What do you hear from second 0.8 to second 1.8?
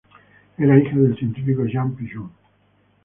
del científico